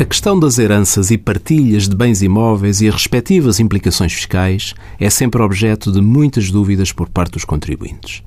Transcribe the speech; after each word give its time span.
A 0.00 0.04
questão 0.06 0.40
das 0.40 0.58
heranças 0.58 1.10
e 1.10 1.18
partilhas 1.18 1.86
de 1.86 1.94
bens 1.94 2.22
imóveis 2.22 2.80
e 2.80 2.88
as 2.88 2.94
respectivas 2.94 3.60
implicações 3.60 4.14
fiscais 4.14 4.72
é 4.98 5.10
sempre 5.10 5.42
objeto 5.42 5.92
de 5.92 6.00
muitas 6.00 6.50
dúvidas 6.50 6.90
por 6.90 7.06
parte 7.10 7.32
dos 7.32 7.44
contribuintes. 7.44 8.22